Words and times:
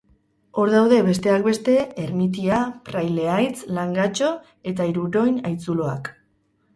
Hor 0.59 0.69
daude, 0.75 0.97
besteak 1.07 1.43
beste, 1.47 1.75
Ermitia, 2.03 2.61
Praileaitz, 2.87 3.59
Langatxo 3.79 4.31
eta 4.73 4.89
Iruroin 4.93 5.37
haitzuloak. 5.51 6.11